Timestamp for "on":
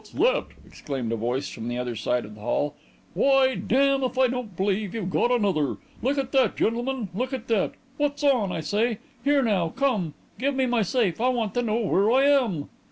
8.23-8.51